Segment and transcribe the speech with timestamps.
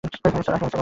[0.03, 0.71] হ্যাঁ, সারাহ।